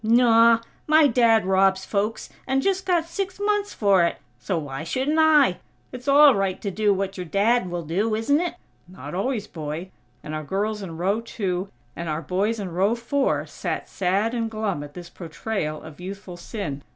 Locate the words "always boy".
9.13-9.91